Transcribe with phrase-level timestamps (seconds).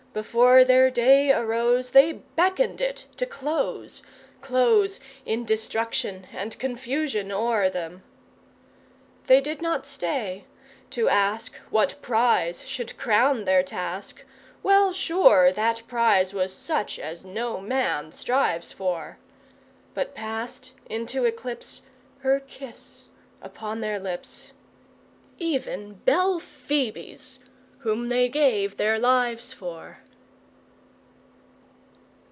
[0.13, 4.03] Before their day arose They beckoned it to close
[4.41, 8.03] Close in destruction and confusion o'er them.
[9.27, 10.43] They did not stay
[10.89, 14.25] to ask What prize should crown their task,
[14.61, 19.17] Well sure that prize was such as no man strives for;
[19.93, 21.83] But passed into eclipse,
[22.19, 23.05] Her kiss
[23.41, 24.51] upon their lips
[25.37, 27.39] Even Belphoebe's,
[27.79, 29.97] whom they gave their lives for!